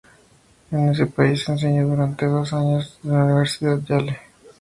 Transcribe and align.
En 0.71 0.89
ese 0.89 1.05
país 1.05 1.47
enseñó 1.47 1.87
durante 1.87 2.25
dos 2.25 2.53
años 2.53 2.97
en 3.03 3.11
la 3.11 3.23
Universidad 3.25 3.77
Yale. 3.87 4.17